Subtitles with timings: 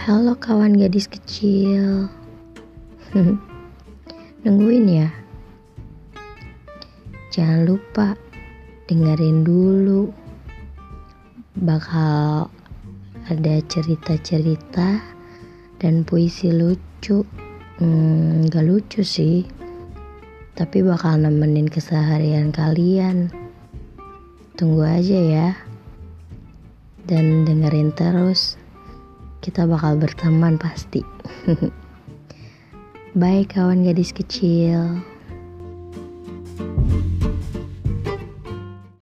[0.00, 2.08] Halo kawan gadis kecil.
[4.48, 5.12] Nungguin ya?
[7.28, 8.16] Jangan lupa
[8.88, 10.08] dengerin dulu.
[11.52, 12.48] Bakal
[13.28, 15.04] ada cerita-cerita
[15.76, 17.20] dan puisi lucu.
[17.76, 19.44] Hmm, Gak lucu sih.
[20.56, 23.28] Tapi bakal nemenin keseharian kalian.
[24.56, 25.48] Tunggu aja ya.
[27.04, 28.56] Dan dengerin terus
[29.40, 31.00] kita bakal berteman pasti.
[33.20, 35.02] Bye kawan gadis kecil.